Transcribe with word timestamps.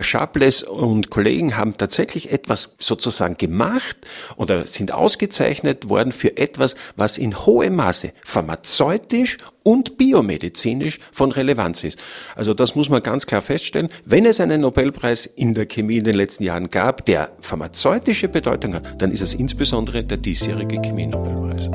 Sharpless 0.00 0.62
und 0.62 1.10
Kollegen 1.10 1.58
haben 1.58 1.76
tatsächlich 1.76 2.32
etwas 2.32 2.76
sozusagen 2.78 3.36
gemacht 3.36 3.96
oder 4.36 4.66
sind 4.66 4.92
ausgezeichnet 4.92 5.90
worden 5.90 6.12
für 6.12 6.38
etwas, 6.38 6.76
was 6.96 7.18
in 7.18 7.36
hohem 7.44 7.76
Maße 7.76 8.12
pharmazeutisch 8.24 9.36
und 9.64 9.98
biomedizinisch 9.98 10.98
von 11.12 11.30
Relevanz 11.30 11.84
ist. 11.84 11.98
Also 12.34 12.54
das 12.54 12.74
muss 12.74 12.88
man 12.88 13.02
ganz 13.02 13.26
klar 13.26 13.42
feststellen. 13.42 13.90
Wenn 14.06 14.24
es 14.24 14.40
einen 14.40 14.62
Nobelpreis 14.62 15.26
in 15.26 15.52
der 15.52 15.66
Chemie 15.66 15.98
in 15.98 16.04
den 16.04 16.16
letzten 16.16 16.44
Jahren 16.44 16.70
gab, 16.70 17.04
der 17.04 17.32
pharmazeutische 17.40 18.28
Bedeutung 18.28 18.74
hat, 18.74 19.02
dann 19.02 19.12
ist 19.12 19.20
es 19.20 19.34
insbesondere 19.34 20.02
der 20.04 20.16
diesjährige 20.16 20.80
Chemie-Nobelpreis. 20.80 21.70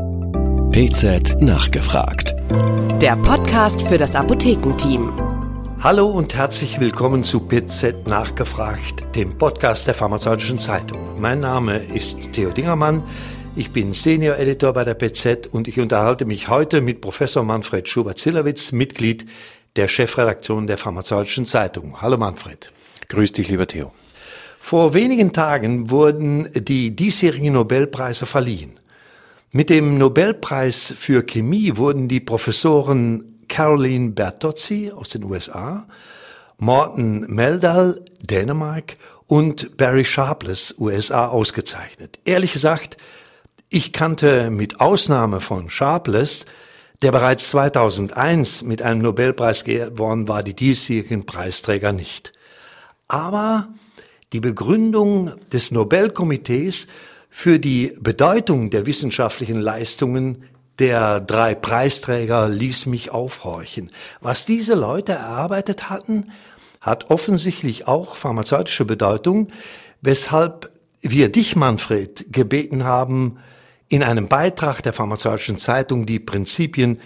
PZ 0.71 1.41
nachgefragt. 1.41 2.35
Der 3.01 3.15
Podcast 3.17 3.83
für 3.83 3.97
das 3.97 4.15
Apothekenteam. 4.15 5.26
Hallo 5.79 6.07
und 6.07 6.33
herzlich 6.33 6.79
willkommen 6.79 7.23
zu 7.23 7.39
PZ 7.39 8.07
Nachgefragt, 8.07 9.15
dem 9.15 9.37
Podcast 9.37 9.85
der 9.85 9.93
Pharmazeutischen 9.93 10.57
Zeitung. 10.57 11.21
Mein 11.21 11.39
Name 11.39 11.77
ist 11.77 12.33
Theo 12.33 12.49
Dingermann. 12.49 13.03
Ich 13.55 13.71
bin 13.71 13.93
Senior 13.93 14.37
Editor 14.39 14.73
bei 14.73 14.83
der 14.83 14.95
PZ 14.95 15.45
und 15.45 15.67
ich 15.67 15.79
unterhalte 15.79 16.25
mich 16.25 16.47
heute 16.47 16.81
mit 16.81 16.99
Professor 16.99 17.43
Manfred 17.43 17.87
Schubert-Zillowitz, 17.87 18.71
Mitglied 18.71 19.27
der 19.75 19.87
Chefredaktion 19.87 20.65
der 20.65 20.79
Pharmazeutischen 20.79 21.45
Zeitung. 21.45 22.01
Hallo 22.01 22.17
Manfred. 22.17 22.73
Grüß 23.09 23.33
dich, 23.33 23.47
lieber 23.47 23.67
Theo. 23.67 23.91
Vor 24.59 24.95
wenigen 24.95 25.31
Tagen 25.31 25.91
wurden 25.91 26.49
die 26.55 26.95
diesjährigen 26.95 27.53
Nobelpreise 27.53 28.25
verliehen. 28.25 28.79
Mit 29.51 29.69
dem 29.69 29.99
Nobelpreis 29.99 30.93
für 30.97 31.23
Chemie 31.23 31.77
wurden 31.77 32.07
die 32.07 32.19
Professoren 32.19 33.36
Caroline 33.47 34.11
Bertozzi 34.11 34.91
aus 34.95 35.09
den 35.09 35.23
USA, 35.23 35.87
Morten 36.57 37.21
Meldal, 37.33 38.03
Dänemark 38.21 38.97
und 39.25 39.77
Barry 39.77 40.05
Sharpless, 40.05 40.75
USA, 40.79 41.27
ausgezeichnet. 41.27 42.19
Ehrlich 42.25 42.53
gesagt, 42.53 42.97
ich 43.69 43.93
kannte 43.93 44.49
mit 44.49 44.79
Ausnahme 44.79 45.41
von 45.41 45.69
Sharpless, 45.69 46.45
der 47.01 47.11
bereits 47.11 47.49
2001 47.49 48.63
mit 48.63 48.81
einem 48.81 49.01
Nobelpreis 49.01 49.63
gewonnen 49.63 50.27
war, 50.27 50.41
die 50.41 50.55
diesjährigen 50.55 51.25
Preisträger 51.25 51.91
nicht. 51.91 52.33
Aber 53.07 53.67
die 54.33 54.39
Begründung 54.39 55.33
des 55.51 55.71
Nobelkomitees 55.71 56.87
für 57.29 57.59
die 57.59 57.95
Bedeutung 57.99 58.69
der 58.69 58.85
wissenschaftlichen 58.85 59.59
Leistungen 59.59 60.43
der 60.79 61.19
drei 61.19 61.55
Preisträger 61.55 62.47
ließ 62.47 62.85
mich 62.85 63.11
aufhorchen. 63.11 63.91
Was 64.21 64.45
diese 64.45 64.75
Leute 64.75 65.13
erarbeitet 65.13 65.89
hatten, 65.89 66.31
hat 66.81 67.09
offensichtlich 67.09 67.87
auch 67.87 68.15
pharmazeutische 68.15 68.85
Bedeutung, 68.85 69.49
weshalb 70.01 70.71
wir 71.01 71.29
dich, 71.29 71.55
Manfred, 71.55 72.31
gebeten 72.31 72.83
haben, 72.83 73.39
in 73.89 74.03
einem 74.03 74.27
Beitrag 74.27 74.81
der 74.81 74.93
Pharmazeutischen 74.93 75.57
Zeitung 75.57 76.05
die 76.05 76.19
Prinzipien 76.19 76.99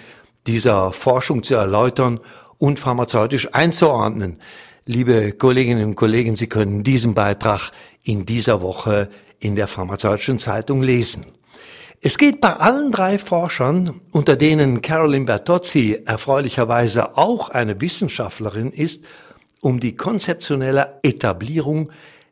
dieser 0.48 0.92
Forschung 0.92 1.44
zu 1.44 1.56
erläutern 1.56 2.20
und 2.58 2.80
pharmazeutisch 2.80 3.54
einzuordnen. 3.54 4.40
Liebe 4.86 5.32
Kolleginnen 5.34 5.86
und 5.86 5.96
Kollegen, 5.96 6.36
Sie 6.36 6.48
können 6.48 6.84
diesen 6.84 7.14
Beitrag 7.14 7.72
in 8.04 8.26
dieser 8.26 8.62
Woche 8.62 9.10
in 9.40 9.56
der 9.56 9.68
Pharmazeutischen 9.68 10.40
Zeitung 10.40 10.82
lesen. 10.82 11.26
Es 12.04 12.18
geht 12.18 12.42
bei 12.42 12.56
allen 12.56 12.92
drei 12.92 13.20
Forschern, 13.20 14.02
unter 14.10 14.36
denen 14.36 14.82
Carolyn 14.82 15.28
Bertozzi 15.28 16.02
erfreulicherweise 16.04 17.16
auch 17.16 17.50
eine 17.50 17.80
Wissenschaftlerin 17.80 18.72
ist, 18.72 19.06
um 19.60 19.80
die 19.80 19.96
konzeptionelle 19.96 20.98
Etablierung 21.04 21.92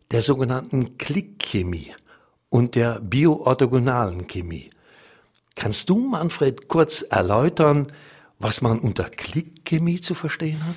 der 0.09 0.23
sogenannten 0.23 0.97
Klickchemie 0.97 1.93
und 2.49 2.73
der 2.73 2.99
bioorthogonalen 2.99 4.25
Chemie. 4.25 4.71
Kannst 5.53 5.87
du, 5.91 5.99
Manfred, 5.99 6.67
kurz 6.67 7.03
erläutern, 7.03 7.91
was 8.39 8.63
man 8.63 8.79
unter 8.79 9.03
Klickchemie 9.03 10.01
zu 10.01 10.15
verstehen 10.15 10.65
hat? 10.65 10.75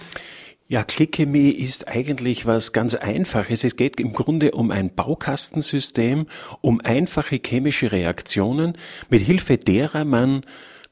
Ja, 0.73 0.85
Klickchemie 0.85 1.51
ist 1.51 1.87
eigentlich 1.87 2.47
was 2.47 2.73
ganz 2.73 2.95
Einfaches. 2.95 3.63
Es 3.63 3.77
geht 3.77 4.01
im 4.01 4.15
Grunde 4.15 4.53
um 4.53 4.71
ein 4.71 4.95
Baukastensystem, 4.95 6.25
um 6.63 6.81
einfache 6.81 7.39
chemische 7.45 7.93
Reaktionen, 7.93 8.79
mit 9.11 9.21
Hilfe 9.21 9.59
derer 9.59 10.07
man 10.07 10.41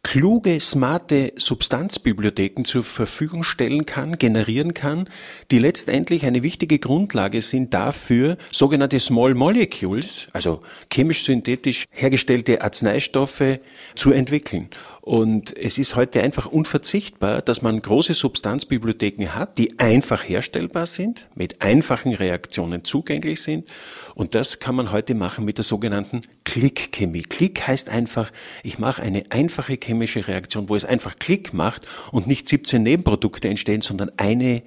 kluge, 0.03 0.61
smarte 0.61 1.33
Substanzbibliotheken 1.37 2.65
zur 2.65 2.83
Verfügung 2.83 3.43
stellen 3.43 3.87
kann, 3.87 4.19
generieren 4.19 4.75
kann, 4.75 5.09
die 5.51 5.59
letztendlich 5.59 6.25
eine 6.25 6.43
wichtige 6.43 6.79
Grundlage 6.79 7.43
sind 7.43 7.75
dafür, 7.75 8.37
sogenannte 8.51 8.99
Small 8.99 9.35
Molecules, 9.35 10.29
also 10.33 10.63
chemisch-synthetisch 10.93 11.85
hergestellte 11.91 12.63
Arzneistoffe 12.63 13.61
zu 13.95 14.13
entwickeln. 14.13 14.69
Und 15.11 15.57
es 15.57 15.77
ist 15.77 15.97
heute 15.97 16.23
einfach 16.23 16.47
unverzichtbar, 16.47 17.43
dass 17.43 17.63
man 17.63 17.83
große 17.83 18.15
Substanzbibliotheken 18.15 19.35
hat, 19.35 19.59
die 19.59 19.77
einfach 19.81 20.23
herstellbar 20.23 20.87
sind, 20.87 21.27
mit 21.35 21.63
einfachen 21.63 22.15
Reaktionen 22.15 22.85
zugänglich 22.85 23.43
sind. 23.43 23.67
Und 24.15 24.37
das 24.37 24.61
kann 24.61 24.77
man 24.77 24.93
heute 24.93 25.17
machen 25.17 25.45
mit 25.45 25.57
der 25.57 25.65
sogenannten 25.65 26.21
Klickchemie. 26.45 27.23
Klick 27.23 27.67
heißt 27.67 27.89
einfach, 27.89 28.31
ich 28.63 28.79
mache 28.79 29.03
eine 29.03 29.25
einfache 29.31 29.77
chemische 29.83 30.29
Reaktion, 30.29 30.69
wo 30.69 30.77
es 30.77 30.85
einfach 30.85 31.17
Klick 31.19 31.53
macht 31.53 31.89
und 32.13 32.29
nicht 32.29 32.47
17 32.47 32.81
Nebenprodukte 32.81 33.49
entstehen, 33.49 33.81
sondern 33.81 34.13
eine 34.17 34.63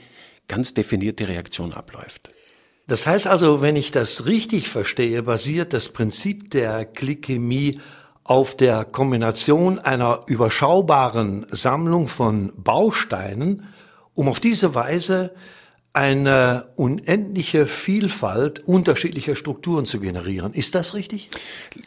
ganz 0.50 0.74
definierte 0.74 1.30
Reaktion 1.30 1.72
abläuft. 1.72 2.32
Das 2.88 3.08
heißt 3.08 3.28
also, 3.28 3.62
wenn 3.62 3.78
ich 3.78 3.92
das 3.92 4.26
richtig 4.26 4.68
verstehe, 4.68 5.24
basiert 5.24 5.72
das 5.72 5.88
Prinzip 5.88 6.52
der 6.52 6.84
Klickchemie 6.84 7.80
auf 8.24 8.56
der 8.56 8.86
Kombination 8.86 9.80
einer 9.80 10.22
überschaubaren 10.28 11.46
Sammlung 11.52 12.08
von 12.08 12.54
Bausteinen, 12.56 13.74
um 14.14 14.30
auf 14.30 14.40
diese 14.40 14.76
Weise 14.76 15.32
eine 15.94 16.66
unendliche 16.76 17.68
Vielfalt 17.68 18.68
unterschiedlicher 18.68 19.36
Strukturen 19.36 19.86
zu 19.86 20.00
generieren. 20.00 20.52
Ist 20.54 20.74
das 20.74 20.96
richtig? 20.96 21.30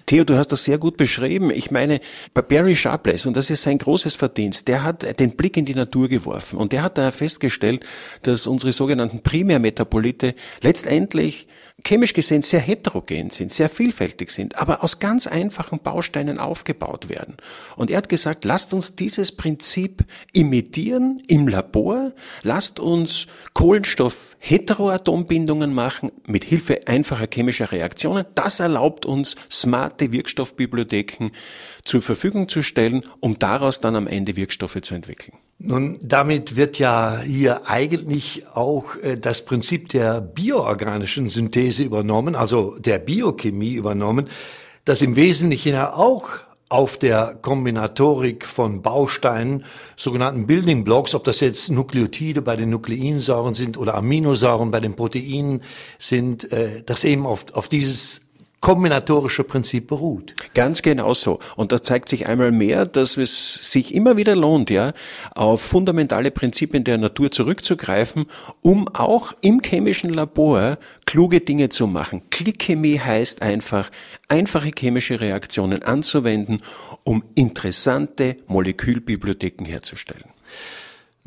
Theo, 0.06 0.22
du 0.22 0.37
hast 0.37 0.53
das 0.53 0.62
sehr 0.62 0.78
gut 0.78 0.97
beschrieben. 0.97 1.50
Ich 1.50 1.72
meine, 1.72 2.00
Barry 2.33 2.77
Sharpless, 2.77 3.27
und 3.27 3.37
das 3.37 3.50
ist 3.50 3.62
sein 3.62 3.78
großes 3.78 4.15
Verdienst, 4.15 4.69
der 4.69 4.84
hat 4.84 5.19
den 5.19 5.37
Blick 5.37 5.56
in 5.56 5.65
die 5.65 5.75
Natur 5.75 6.09
geworfen 6.09 6.56
und 6.56 6.71
der 6.71 6.83
hat 6.83 6.99
da 6.99 7.11
festgestellt, 7.11 7.84
dass 8.22 8.47
unsere 8.47 8.72
sogenannten 8.72 9.22
Primärmetabolite 9.22 10.37
letztendlich 10.62 11.49
chemisch 11.84 12.15
gesehen 12.15 12.43
sehr 12.43 12.61
heterogen 12.61 13.31
sind, 13.31 13.53
sehr 13.53 13.69
vielfältig 13.69 14.31
sind, 14.31 14.56
aber 14.56 14.83
aus 14.83 14.99
ganz 14.99 15.27
einfachen 15.27 15.81
Bausteinen 15.81 16.39
aufgebaut 16.39 17.09
werden. 17.09 17.37
Und 17.77 17.91
er 17.91 17.99
hat 17.99 18.09
gesagt, 18.09 18.45
lasst 18.45 18.72
uns 18.72 18.97
dieses 18.97 19.31
Prinzip 19.31 20.05
imitieren 20.33 21.21
im 21.28 21.49
Labor, 21.49 22.12
lasst 22.43 22.81
uns 22.81 23.27
Kohlenstoff 23.53 23.96
Heteroatombindungen 24.39 25.75
machen 25.75 26.12
mit 26.27 26.45
Hilfe 26.45 26.87
einfacher 26.87 27.27
chemischer 27.33 27.73
Reaktionen. 27.73 28.25
Das 28.34 28.61
erlaubt 28.61 29.07
uns, 29.07 29.37
smarte 29.51 30.12
Wirkstoffbibliotheken 30.12 31.31
zur 31.84 32.03
Verfügung 32.03 32.49
zu 32.49 32.62
stellen, 32.62 33.03
um 33.21 33.39
daraus 33.39 33.81
dann 33.81 33.97
am 33.97 34.07
Ende 34.07 34.37
Wirkstoffe 34.37 34.81
zu 34.83 34.95
entwickeln. 34.95 35.37
Nun, 35.59 35.99
damit 36.03 36.57
wird 36.57 36.79
ja 36.79 37.21
hier 37.21 37.67
eigentlich 37.67 38.47
auch 38.53 38.97
äh, 38.97 39.17
das 39.17 39.45
Prinzip 39.45 39.89
der 39.89 40.21
bioorganischen 40.21 41.28
Synthese 41.28 41.83
übernommen, 41.83 42.34
also 42.34 42.78
der 42.78 42.99
Biochemie 42.99 43.75
übernommen, 43.75 44.28
das 44.84 45.03
im 45.03 45.17
Wesentlichen 45.17 45.73
ja 45.73 45.95
auch 45.95 46.46
auf 46.69 46.99
der 46.99 47.38
Kombinatorik 47.41 48.44
von 48.44 48.82
Bausteinen, 48.82 49.65
sogenannten 49.94 50.47
Building 50.47 50.82
Blocks, 50.82 51.15
ob 51.15 51.22
das 51.25 51.41
jetzt 51.41 51.71
Nukleotide 51.71 52.43
bei 52.43 52.56
den 52.56 52.71
Nukleinsäuren 52.71 53.54
sind 53.54 53.78
oder 53.78 53.94
Aminosäuren 53.94 54.71
bei 54.72 54.81
den 54.81 54.97
Proteinen 54.97 55.62
sind, 55.99 56.53
äh, 56.53 56.83
das 56.84 57.04
eben 57.04 57.24
auf, 57.24 57.47
auf 57.54 57.68
dieses 57.68 58.26
kombinatorische 58.61 59.45
Prinzip 59.45 59.87
beruht. 59.87 60.35
Ganz 60.55 60.83
genau 60.83 61.15
so. 61.15 61.39
Und 61.57 61.73
da 61.73 61.83
zeigt 61.83 62.09
sich 62.09 62.27
einmal 62.27 62.51
mehr, 62.51 62.85
dass 62.85 63.17
es 63.17 63.55
sich 63.71 63.95
immer 63.95 64.17
wieder 64.17 64.35
lohnt, 64.35 64.71
ja, 64.71 64.93
auf 65.35 65.61
fundamentale 65.61 66.31
Prinzipien 66.31 66.83
der 66.83 66.99
Natur 66.99 67.31
zurückzugreifen, 67.31 68.27
um 68.63 68.89
auch 68.89 69.33
im 69.41 69.61
chemischen 69.61 70.11
Labor 70.11 70.79
kluge 71.05 71.41
Dinge 71.41 71.69
zu 71.69 71.87
machen. 71.87 72.23
Klickchemie 72.31 72.99
heißt 72.99 73.43
einfach, 73.43 73.91
einfache 74.29 74.73
chemische 74.77 75.21
Reaktionen 75.21 75.83
anzuwenden, 75.83 76.61
um 77.05 77.23
interessante 77.35 78.37
Molekülbibliotheken 78.47 79.65
herzustellen. 79.65 80.25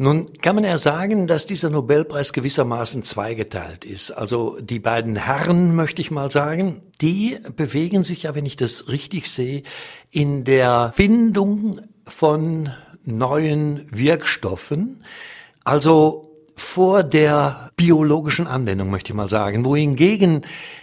Nun 0.01 0.31
kann 0.41 0.55
man 0.55 0.63
ja 0.63 0.77
sagen, 0.77 1.27
dass 1.27 1.45
dieser 1.45 1.69
Nobelpreis 1.69 2.31
gewissermaßen 2.31 3.03
zweigeteilt 3.03 3.83
ist. 3.83 4.11
Also 4.11 4.57
die 4.61 4.79
beiden 4.79 5.17
Herren, 5.17 5.75
möchte 5.75 6.01
ich 6.01 6.09
mal 6.09 6.31
sagen, 6.31 6.83
die 7.01 7.37
bewegen 7.57 8.05
sich 8.05 8.23
ja, 8.23 8.33
wenn 8.33 8.45
ich 8.45 8.55
das 8.55 8.87
richtig 8.87 9.29
sehe, 9.29 9.63
in 10.09 10.45
der 10.45 10.93
Findung 10.95 11.81
von 12.05 12.69
neuen 13.03 13.87
Wirkstoffen. 13.91 15.03
Also 15.65 16.31
vor 16.55 17.03
der 17.03 17.68
biologischen 17.79 18.45
Anwendung, 18.45 18.89
möchte 18.89 19.13
ich 19.13 19.15
mal 19.15 19.29
sagen, 19.29 19.63
wohingegen 19.63 20.41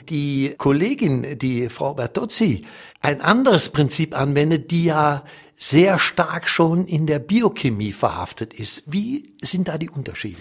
die 0.08 0.54
Kollegin, 0.56 1.38
die 1.38 1.68
Frau 1.68 1.92
Bertozzi, 1.92 2.62
ein 3.02 3.20
anderes 3.20 3.68
Prinzip 3.68 4.18
anwendet, 4.18 4.70
die 4.70 4.86
ja 4.86 5.22
sehr 5.58 5.98
stark 5.98 6.48
schon 6.48 6.86
in 6.86 7.06
der 7.06 7.18
Biochemie 7.18 7.92
verhaftet 7.92 8.54
ist. 8.54 8.84
Wie 8.86 9.34
sind 9.42 9.68
da 9.68 9.76
die 9.76 9.90
Unterschiede? 9.90 10.40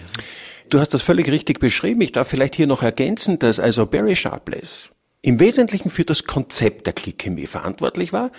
Du 0.70 0.80
hast 0.80 0.94
das 0.94 1.02
völlig 1.02 1.28
richtig 1.28 1.60
beschrieben. 1.60 2.00
Ich 2.00 2.12
darf 2.12 2.28
vielleicht 2.28 2.54
hier 2.54 2.66
noch 2.66 2.82
ergänzen, 2.82 3.38
dass 3.38 3.60
also 3.60 3.84
Barry 3.84 4.16
Sharpless 4.16 4.95
im 5.22 5.40
Wesentlichen 5.40 5.90
für 5.90 6.04
das 6.04 6.24
Konzept 6.24 6.86
der 6.86 6.92
Klickchemie 6.92 7.46
verantwortlich 7.46 8.12
war 8.12 8.30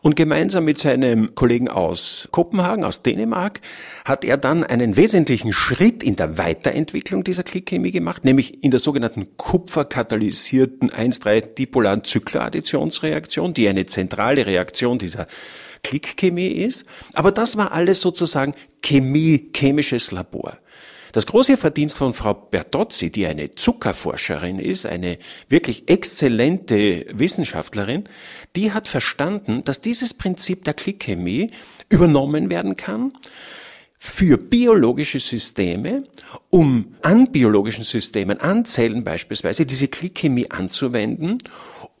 und 0.00 0.16
gemeinsam 0.16 0.64
mit 0.64 0.76
seinem 0.78 1.34
Kollegen 1.36 1.68
aus 1.68 2.28
Kopenhagen, 2.32 2.84
aus 2.84 3.02
Dänemark, 3.02 3.60
hat 4.04 4.24
er 4.24 4.38
dann 4.38 4.64
einen 4.64 4.96
wesentlichen 4.96 5.52
Schritt 5.52 6.02
in 6.02 6.16
der 6.16 6.38
Weiterentwicklung 6.38 7.22
dieser 7.22 7.44
Klickchemie 7.44 7.92
gemacht, 7.92 8.24
nämlich 8.24 8.64
in 8.64 8.72
der 8.72 8.80
sogenannten 8.80 9.36
kupferkatalysierten 9.36 10.90
1,3-dipolaren 10.90 12.02
Zykladditionsreaktion, 12.02 13.54
die 13.54 13.68
eine 13.68 13.86
zentrale 13.86 14.44
Reaktion 14.44 14.98
dieser 14.98 15.28
Klickchemie 15.84 16.48
ist. 16.48 16.86
Aber 17.14 17.30
das 17.30 17.56
war 17.56 17.72
alles 17.72 18.00
sozusagen 18.00 18.54
Chemie, 18.82 19.50
chemisches 19.54 20.10
Labor. 20.10 20.58
Das 21.12 21.26
große 21.26 21.58
Verdienst 21.58 21.98
von 21.98 22.14
Frau 22.14 22.32
Bertozzi, 22.32 23.10
die 23.12 23.26
eine 23.26 23.54
Zuckerforscherin 23.54 24.58
ist, 24.58 24.86
eine 24.86 25.18
wirklich 25.48 25.88
exzellente 25.90 27.04
Wissenschaftlerin, 27.12 28.04
die 28.56 28.72
hat 28.72 28.88
verstanden, 28.88 29.62
dass 29.62 29.82
dieses 29.82 30.14
Prinzip 30.14 30.64
der 30.64 30.72
Klickchemie 30.72 31.50
übernommen 31.90 32.48
werden 32.48 32.78
kann 32.78 33.12
für 33.98 34.38
biologische 34.38 35.20
Systeme, 35.20 36.04
um 36.48 36.96
an 37.02 37.30
biologischen 37.30 37.84
Systemen, 37.84 38.40
an 38.40 38.64
Zellen 38.64 39.04
beispielsweise, 39.04 39.66
diese 39.66 39.88
Klickchemie 39.88 40.50
anzuwenden 40.50 41.38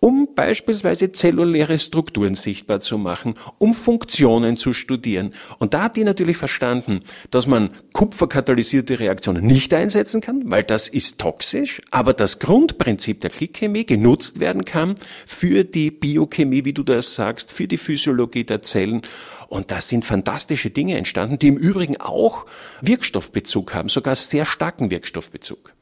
um 0.02 0.34
beispielsweise 0.34 1.12
zelluläre 1.12 1.78
Strukturen 1.78 2.34
sichtbar 2.34 2.80
zu 2.80 2.98
machen, 2.98 3.34
um 3.58 3.72
Funktionen 3.72 4.56
zu 4.56 4.72
studieren. 4.72 5.32
Und 5.60 5.74
da 5.74 5.84
hat 5.84 5.96
die 5.96 6.02
natürlich 6.02 6.36
verstanden, 6.36 7.02
dass 7.30 7.46
man 7.46 7.70
kupferkatalysierte 7.92 8.98
Reaktionen 8.98 9.46
nicht 9.46 9.72
einsetzen 9.72 10.20
kann, 10.20 10.50
weil 10.50 10.64
das 10.64 10.88
ist 10.88 11.18
toxisch, 11.18 11.80
aber 11.92 12.14
das 12.14 12.40
Grundprinzip 12.40 13.20
der 13.20 13.30
Klickchemie 13.30 13.86
genutzt 13.86 14.40
werden 14.40 14.64
kann 14.64 14.96
für 15.24 15.62
die 15.62 15.92
Biochemie, 15.92 16.64
wie 16.64 16.72
du 16.72 16.82
das 16.82 17.14
sagst, 17.14 17.52
für 17.52 17.68
die 17.68 17.78
Physiologie 17.78 18.42
der 18.42 18.60
Zellen. 18.60 19.02
Und 19.46 19.70
da 19.70 19.80
sind 19.80 20.04
fantastische 20.04 20.70
Dinge 20.70 20.96
entstanden, 20.96 21.38
die 21.38 21.46
im 21.46 21.56
Übrigen 21.56 22.00
auch 22.00 22.46
Wirkstoffbezug 22.80 23.72
haben, 23.72 23.88
sogar 23.88 24.16
sehr 24.16 24.46
starken 24.46 24.90
Wirkstoffbezug. 24.90 25.72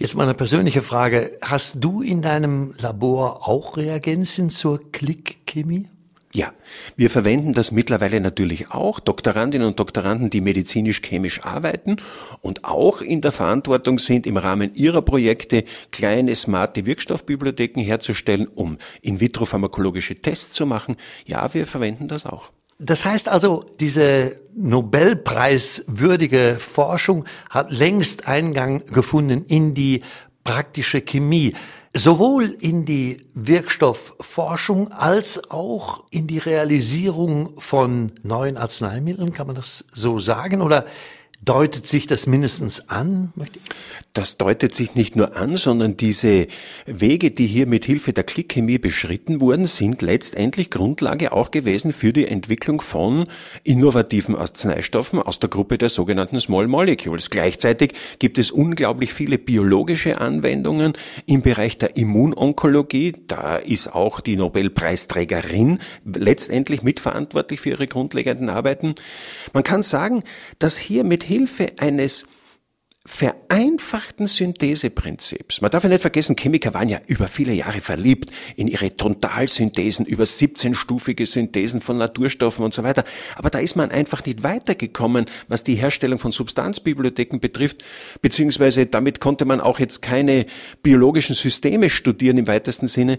Jetzt 0.00 0.14
mal 0.14 0.22
eine 0.22 0.34
persönliche 0.34 0.82
Frage. 0.82 1.36
Hast 1.42 1.82
du 1.82 2.02
in 2.02 2.22
deinem 2.22 2.72
Labor 2.78 3.48
auch 3.48 3.76
Reagenzien 3.76 4.48
zur 4.48 4.92
Klickchemie? 4.92 5.88
Ja, 6.32 6.52
wir 6.94 7.10
verwenden 7.10 7.52
das 7.52 7.72
mittlerweile 7.72 8.20
natürlich 8.20 8.70
auch, 8.70 9.00
Doktorandinnen 9.00 9.66
und 9.66 9.80
Doktoranden, 9.80 10.30
die 10.30 10.40
medizinisch-chemisch 10.40 11.42
arbeiten 11.42 11.96
und 12.42 12.64
auch 12.64 13.00
in 13.00 13.22
der 13.22 13.32
Verantwortung 13.32 13.98
sind, 13.98 14.24
im 14.24 14.36
Rahmen 14.36 14.72
ihrer 14.74 15.02
Projekte 15.02 15.64
kleine, 15.90 16.36
smarte 16.36 16.86
Wirkstoffbibliotheken 16.86 17.80
herzustellen, 17.80 18.46
um 18.46 18.78
in-vitro-pharmakologische 19.02 20.14
Tests 20.14 20.52
zu 20.52 20.64
machen. 20.64 20.94
Ja, 21.26 21.52
wir 21.54 21.66
verwenden 21.66 22.06
das 22.06 22.24
auch. 22.24 22.52
Das 22.78 23.04
heißt 23.04 23.28
also, 23.28 23.64
diese 23.80 24.40
Nobelpreiswürdige 24.54 26.56
Forschung 26.60 27.24
hat 27.50 27.72
längst 27.72 28.28
Eingang 28.28 28.86
gefunden 28.86 29.44
in 29.46 29.74
die 29.74 30.02
praktische 30.44 31.00
Chemie, 31.00 31.56
sowohl 31.92 32.56
in 32.60 32.84
die 32.84 33.26
Wirkstoffforschung 33.34 34.92
als 34.92 35.50
auch 35.50 36.04
in 36.10 36.28
die 36.28 36.38
Realisierung 36.38 37.60
von 37.60 38.12
neuen 38.22 38.56
Arzneimitteln, 38.56 39.32
kann 39.32 39.48
man 39.48 39.56
das 39.56 39.84
so 39.92 40.20
sagen? 40.20 40.62
Oder 40.62 40.86
Deutet 41.40 41.86
sich 41.86 42.08
das 42.08 42.26
mindestens 42.26 42.88
an? 42.88 43.32
Das 44.12 44.38
deutet 44.38 44.74
sich 44.74 44.96
nicht 44.96 45.14
nur 45.14 45.36
an, 45.36 45.56
sondern 45.56 45.96
diese 45.96 46.48
Wege, 46.86 47.30
die 47.30 47.46
hier 47.46 47.68
mit 47.68 47.84
Hilfe 47.84 48.12
der 48.12 48.24
Klickchemie 48.24 48.78
beschritten 48.78 49.40
wurden, 49.40 49.66
sind 49.66 50.02
letztendlich 50.02 50.70
Grundlage 50.70 51.30
auch 51.30 51.52
gewesen 51.52 51.92
für 51.92 52.12
die 52.12 52.26
Entwicklung 52.26 52.80
von 52.80 53.28
innovativen 53.62 54.34
Arzneistoffen 54.34 55.22
aus 55.22 55.38
der 55.38 55.48
Gruppe 55.48 55.78
der 55.78 55.90
sogenannten 55.90 56.40
Small 56.40 56.66
Molecules. 56.66 57.30
Gleichzeitig 57.30 57.92
gibt 58.18 58.38
es 58.38 58.50
unglaublich 58.50 59.14
viele 59.14 59.38
biologische 59.38 60.20
Anwendungen 60.20 60.94
im 61.26 61.42
Bereich 61.42 61.78
der 61.78 61.96
Immunonkologie. 61.96 63.14
Da 63.28 63.56
ist 63.56 63.94
auch 63.94 64.20
die 64.20 64.36
Nobelpreisträgerin 64.36 65.78
letztendlich 66.04 66.82
mitverantwortlich 66.82 67.60
für 67.60 67.70
ihre 67.70 67.86
grundlegenden 67.86 68.50
Arbeiten. 68.50 68.96
Man 69.52 69.62
kann 69.62 69.84
sagen, 69.84 70.24
dass 70.58 70.76
hier 70.76 71.04
mit 71.04 71.27
Hilfe 71.28 71.72
eines 71.78 72.24
vereinfachten 73.08 74.26
Syntheseprinzips. 74.26 75.62
Man 75.62 75.70
darf 75.70 75.82
ja 75.82 75.88
nicht 75.88 76.02
vergessen, 76.02 76.36
Chemiker 76.36 76.74
waren 76.74 76.90
ja 76.90 77.00
über 77.06 77.26
viele 77.26 77.54
Jahre 77.54 77.80
verliebt 77.80 78.30
in 78.54 78.68
ihre 78.68 78.94
Totalsynthesen, 78.94 80.04
über 80.04 80.24
17-stufige 80.24 81.24
Synthesen 81.24 81.80
von 81.80 81.96
Naturstoffen 81.96 82.64
und 82.64 82.74
so 82.74 82.82
weiter. 82.82 83.04
Aber 83.36 83.48
da 83.48 83.60
ist 83.60 83.76
man 83.76 83.90
einfach 83.90 84.26
nicht 84.26 84.42
weitergekommen, 84.42 85.24
was 85.48 85.64
die 85.64 85.76
Herstellung 85.76 86.18
von 86.18 86.32
Substanzbibliotheken 86.32 87.38
betrifft, 87.40 87.82
beziehungsweise 88.20 88.84
damit 88.84 89.20
konnte 89.20 89.46
man 89.46 89.62
auch 89.62 89.78
jetzt 89.78 90.02
keine 90.02 90.44
biologischen 90.82 91.34
Systeme 91.34 91.88
studieren 91.88 92.36
im 92.36 92.46
weitesten 92.46 92.88
Sinne. 92.88 93.18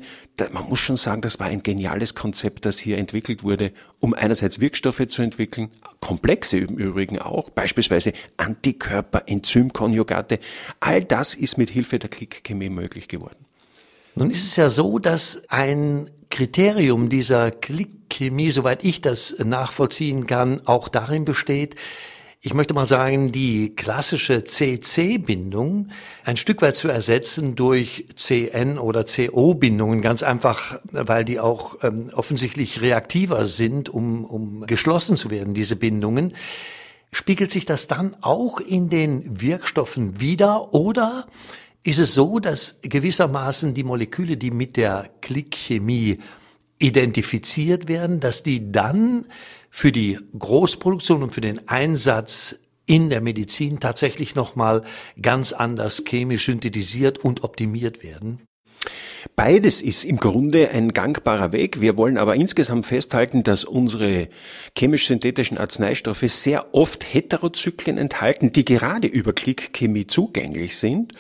man 0.52 0.70
muss 0.70 0.80
schon 0.80 0.98
sagen, 0.98 1.22
das 1.22 1.40
war 1.40 1.48
ein 1.48 1.64
geniales 1.64 2.14
Konzept, 2.14 2.66
das 2.66 2.78
hier 2.78 3.00
entwickelt 3.00 3.44
wurde, 3.44 3.72
um 4.00 4.14
einerseits 4.14 4.60
Wirkstoffe 4.60 5.08
zu 5.08 5.22
entwickeln, 5.22 5.70
komplexe 6.00 6.58
im 6.58 6.78
Übrigen 6.78 7.20
auch, 7.20 7.50
beispielsweise 7.50 8.14
Antikörper, 8.38 9.24
Enzym 9.28 9.74
Konjugate. 9.74 10.40
All 10.80 11.04
das 11.04 11.36
ist 11.36 11.58
mit 11.58 11.70
Hilfe 11.70 12.00
der 12.00 12.10
Klickchemie 12.10 12.70
möglich 12.70 13.08
geworden. 13.08 13.46
Nun 14.16 14.32
ist 14.32 14.44
es 14.44 14.56
ja 14.56 14.70
so, 14.70 15.00
dass 15.00 15.44
ein 15.50 16.10
Kriterium 16.30 17.10
dieser 17.10 17.52
Klickchemie, 17.52 18.52
soweit 18.52 18.84
ich 18.84 19.02
das 19.02 19.36
nachvollziehen 19.44 20.28
kann, 20.28 20.62
auch 20.66 20.90
darin 20.90 21.26
besteht, 21.26 21.76
ich 22.42 22.54
möchte 22.54 22.74
mal 22.74 22.88
sagen, 22.88 23.34
die 23.34 23.76
klassische 23.76 24.46
CC-Bindung 24.46 25.90
ein 26.24 26.38
Stück 26.38 26.62
weit 26.62 26.78
zu 26.78 26.88
ersetzen 26.88 27.56
durch 27.56 28.08
CN 28.16 28.80
oder 28.80 29.04
CO-Bindungen, 29.04 30.02
ganz 30.02 30.24
einfach, 30.24 30.80
weil 30.94 31.26
die 31.26 31.42
auch 31.42 31.84
ähm, 31.84 32.10
offensichtlich 32.14 32.80
reaktiver 32.80 33.46
sind, 33.46 33.90
um, 33.90 34.24
um 34.24 34.66
geschlossen 34.68 35.18
zu 35.18 35.30
werden, 35.30 35.54
diese 35.54 35.76
Bindungen. 35.76 36.34
Spiegelt 37.12 37.52
sich 37.52 37.66
das 37.66 37.88
dann 37.88 38.16
auch 38.22 38.62
in 38.62 38.88
den 38.88 39.42
Wirkstoffen 39.42 40.22
wieder 40.22 40.74
oder 40.74 41.28
ist 41.84 42.00
es 42.00 42.14
so, 42.14 42.40
dass 42.40 42.80
gewissermaßen 42.82 43.74
die 43.74 43.84
Moleküle, 43.84 44.38
die 44.38 44.52
mit 44.52 44.78
der 44.78 45.10
Klickchemie 45.20 46.20
identifiziert 46.80 47.88
werden, 47.88 48.20
dass 48.20 48.42
die 48.44 48.72
dann 48.72 49.26
für 49.70 49.92
die 49.92 50.18
Großproduktion 50.38 51.24
und 51.24 51.32
für 51.32 51.42
den 51.42 51.68
Einsatz 51.68 52.56
in 52.86 53.10
der 53.10 53.22
Medizin 53.22 53.80
tatsächlich 53.80 54.34
nochmal 54.34 54.84
ganz 55.22 55.54
anders 55.54 56.04
chemisch 56.08 56.46
synthetisiert 56.46 57.20
und 57.20 57.44
optimiert 57.44 58.02
werden? 58.02 58.42
Beides 59.36 59.82
ist 59.82 60.06
im 60.06 60.18
Grunde 60.18 60.70
ein 60.70 60.94
gangbarer 60.94 61.52
Weg. 61.52 61.82
Wir 61.82 61.98
wollen 61.98 62.18
aber 62.18 62.36
insgesamt 62.36 62.86
festhalten, 62.86 63.44
dass 63.44 63.66
unsere 63.66 64.30
chemisch-synthetischen 64.78 65.58
Arzneistoffe 65.58 66.28
sehr 66.30 66.74
oft 66.74 67.04
Heterozyklen 67.04 67.98
enthalten, 67.98 68.52
die 68.54 68.66
gerade 68.66 69.08
über 69.08 69.34
Klickchemie 69.34 70.08
zugänglich 70.08 70.78
sind. 70.78 71.14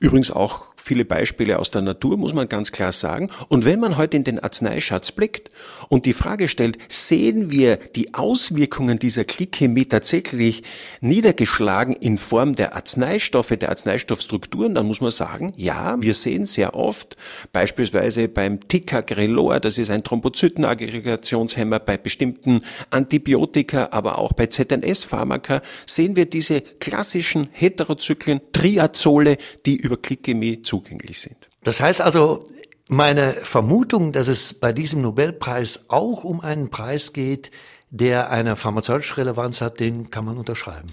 Übrigens 0.00 0.30
auch 0.30 0.75
viele 0.86 1.04
Beispiele 1.04 1.58
aus 1.58 1.72
der 1.72 1.82
Natur, 1.82 2.16
muss 2.16 2.32
man 2.32 2.48
ganz 2.48 2.70
klar 2.70 2.92
sagen. 2.92 3.28
Und 3.48 3.64
wenn 3.64 3.80
man 3.80 3.96
heute 3.96 4.16
in 4.16 4.22
den 4.22 4.38
Arzneischatz 4.38 5.10
blickt 5.10 5.50
und 5.88 6.06
die 6.06 6.12
Frage 6.12 6.46
stellt, 6.46 6.78
sehen 6.86 7.50
wir 7.50 7.76
die 7.76 8.14
Auswirkungen 8.14 9.00
dieser 9.00 9.24
Klickchemie 9.24 9.86
tatsächlich 9.86 10.62
niedergeschlagen 11.00 11.92
in 11.96 12.18
Form 12.18 12.54
der 12.54 12.76
Arzneistoffe, 12.76 13.56
der 13.56 13.70
Arzneistoffstrukturen, 13.70 14.76
dann 14.76 14.86
muss 14.86 15.00
man 15.00 15.10
sagen, 15.10 15.52
ja, 15.56 15.96
wir 16.00 16.14
sehen 16.14 16.46
sehr 16.46 16.76
oft, 16.76 17.16
beispielsweise 17.52 18.28
beim 18.28 18.68
Ticagrelor, 18.68 19.58
das 19.58 19.78
ist 19.78 19.90
ein 19.90 20.04
Thrombozytenaggregationshemmer, 20.04 21.80
bei 21.80 21.96
bestimmten 21.96 22.60
Antibiotika, 22.90 23.88
aber 23.90 24.18
auch 24.18 24.34
bei 24.34 24.46
ZNS-Pharmaka, 24.46 25.62
sehen 25.84 26.14
wir 26.14 26.26
diese 26.26 26.60
klassischen 26.60 27.48
Heterozyklen, 27.50 28.40
Triazole, 28.52 29.38
die 29.64 29.76
über 29.76 29.96
Klickchemie 29.96 30.62
zu 30.62 30.75
zugänglich 30.76 31.20
sind. 31.20 31.48
Das 31.62 31.80
heißt 31.80 32.00
also, 32.00 32.44
meine 32.88 33.32
Vermutung, 33.32 34.12
dass 34.12 34.28
es 34.28 34.54
bei 34.54 34.72
diesem 34.72 35.02
Nobelpreis 35.02 35.86
auch 35.88 36.24
um 36.24 36.40
einen 36.40 36.70
Preis 36.70 37.12
geht, 37.12 37.50
der 37.90 38.30
eine 38.30 38.56
pharmazeutische 38.56 39.16
Relevanz 39.16 39.60
hat, 39.60 39.80
den 39.80 40.10
kann 40.10 40.24
man 40.24 40.38
unterschreiben. 40.38 40.92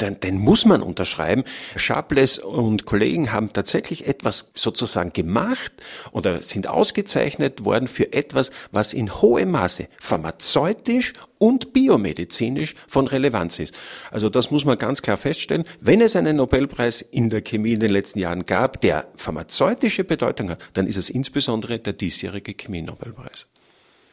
Den, 0.00 0.20
den 0.20 0.38
muss 0.38 0.64
man 0.64 0.82
unterschreiben. 0.82 1.44
Sharpless 1.76 2.38
und 2.38 2.84
Kollegen 2.84 3.32
haben 3.32 3.52
tatsächlich 3.52 4.06
etwas 4.06 4.50
sozusagen 4.54 5.12
gemacht 5.12 5.72
oder 6.12 6.42
sind 6.42 6.66
ausgezeichnet 6.66 7.64
worden 7.64 7.88
für 7.88 8.12
etwas, 8.12 8.50
was 8.72 8.92
in 8.92 9.12
hohem 9.12 9.52
Maße 9.52 9.88
pharmazeutisch 10.00 11.12
und 11.38 11.72
biomedizinisch 11.72 12.74
von 12.86 13.06
Relevanz 13.06 13.58
ist. 13.58 13.74
Also 14.10 14.28
das 14.28 14.50
muss 14.50 14.64
man 14.64 14.78
ganz 14.78 15.02
klar 15.02 15.16
feststellen. 15.16 15.64
Wenn 15.80 16.00
es 16.00 16.16
einen 16.16 16.36
Nobelpreis 16.36 17.02
in 17.02 17.30
der 17.30 17.42
Chemie 17.42 17.72
in 17.72 17.80
den 17.80 17.90
letzten 17.90 18.18
Jahren 18.18 18.46
gab, 18.46 18.80
der 18.80 19.08
pharmazeutische 19.16 20.04
Bedeutung 20.04 20.50
hat, 20.50 20.62
dann 20.72 20.86
ist 20.86 20.96
es 20.96 21.10
insbesondere 21.10 21.78
der 21.78 21.92
diesjährige 21.92 22.54
Chemie-Nobelpreis. 22.54 23.46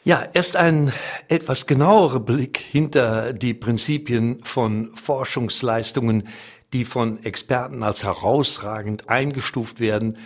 Ja, 0.04 0.28
erst 0.34 0.56
ein 0.56 0.92
etwas 1.28 1.68
genauerer 1.68 2.20
Blick 2.20 2.58
hinter 2.58 3.34
die 3.34 3.54
Prinzipien 3.54 4.44
von 4.44 4.96
Forschungsleistungen, 4.96 6.28
die 6.74 6.86
von 6.86 7.24
Experten 7.24 7.84
als 7.84 8.04
herausragend 8.04 9.10
eingestuft 9.10 9.80
werden, 9.80 10.18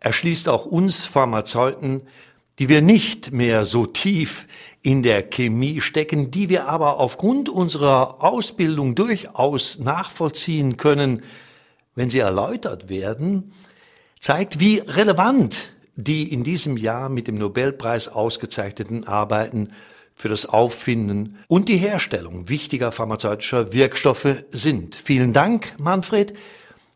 erschließt 0.00 0.50
auch 0.50 0.66
uns 0.66 1.06
Pharmazeuten, 1.06 2.02
die 2.58 2.68
wir 2.68 2.82
nicht 2.82 3.32
mehr 3.32 3.64
so 3.64 3.86
tief 3.86 4.46
in 4.82 5.02
der 5.02 5.22
Chemie 5.22 5.80
stecken, 5.80 6.30
die 6.30 6.50
wir 6.50 6.68
aber 6.68 7.00
aufgrund 7.00 7.48
unserer 7.48 8.22
Ausbildung 8.22 8.94
durchaus 8.94 9.78
nachvollziehen 9.78 10.76
können, 10.76 11.22
wenn 11.94 12.10
sie 12.10 12.18
erläutert 12.18 12.90
werden, 12.90 13.54
zeigt, 14.20 14.60
wie 14.60 14.80
relevant 14.80 15.72
die 15.96 16.32
in 16.32 16.42
diesem 16.42 16.76
Jahr 16.76 17.08
mit 17.08 17.28
dem 17.28 17.36
Nobelpreis 17.36 18.08
ausgezeichneten 18.08 19.06
Arbeiten 19.06 19.70
für 20.14 20.28
das 20.28 20.46
Auffinden 20.46 21.38
und 21.48 21.68
die 21.68 21.76
Herstellung 21.76 22.48
wichtiger 22.48 22.92
pharmazeutischer 22.92 23.72
Wirkstoffe 23.72 24.44
sind. 24.50 24.94
Vielen 24.94 25.32
Dank, 25.32 25.74
Manfred, 25.78 26.34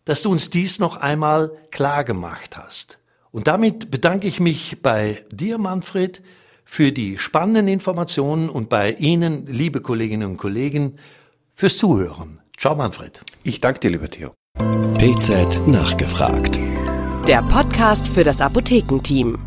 dass 0.04 0.22
du 0.22 0.30
uns 0.30 0.50
dies 0.50 0.78
noch 0.78 0.96
einmal 0.96 1.52
klar 1.70 2.04
gemacht 2.04 2.56
hast. 2.56 2.98
Und 3.32 3.48
damit 3.48 3.90
bedanke 3.90 4.26
ich 4.28 4.40
mich 4.40 4.80
bei 4.82 5.24
dir, 5.30 5.58
Manfred, 5.58 6.22
für 6.64 6.92
die 6.92 7.18
spannenden 7.18 7.68
Informationen 7.68 8.48
und 8.48 8.68
bei 8.68 8.92
Ihnen, 8.92 9.46
liebe 9.46 9.80
Kolleginnen 9.80 10.30
und 10.30 10.36
Kollegen, 10.36 10.96
fürs 11.54 11.78
Zuhören. 11.78 12.40
Ciao, 12.56 12.74
Manfred. 12.74 13.22
Ich 13.44 13.60
danke 13.60 13.80
dir, 13.80 13.90
lieber 13.90 14.08
Theo. 14.08 14.32
PZ 14.98 15.66
nachgefragt. 15.66 16.58
Der 17.26 17.42
Podcast 17.42 18.06
für 18.06 18.22
das 18.22 18.40
Apothekenteam. 18.40 19.45